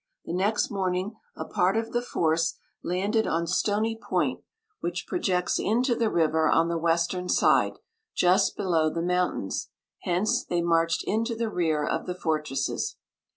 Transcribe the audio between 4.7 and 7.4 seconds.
which projects into the river on the western